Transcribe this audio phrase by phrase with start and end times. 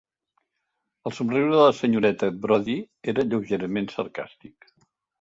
[1.09, 2.81] El somriure de la senyoreta Brodie
[3.15, 4.73] era lleugerament sarcàstic.